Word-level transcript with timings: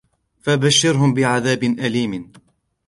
فَبَشِّرْهُمْ 0.41 1.13
بِعَذَابٍ 1.13 1.63
أَلِيمٍ 1.79 2.31